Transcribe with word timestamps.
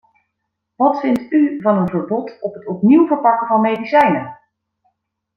Wat 0.75 0.99
vindt 0.99 1.31
u 1.31 1.61
van 1.61 1.77
een 1.77 1.89
verbod 1.89 2.41
op 2.41 2.53
het 2.53 2.65
opnieuw 2.67 3.07
verpakken 3.07 3.47
van 3.47 3.61
medicijnen? 3.61 4.39